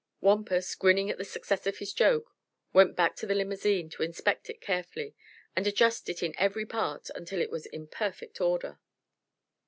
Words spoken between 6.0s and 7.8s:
it in every part until it was